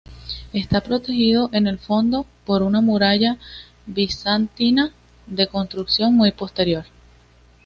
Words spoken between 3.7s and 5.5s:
bizantina de